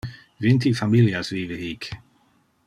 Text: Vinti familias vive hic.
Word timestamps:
Vinti 0.45 0.71
familias 0.79 1.29
vive 1.35 1.61
hic. 1.67 1.91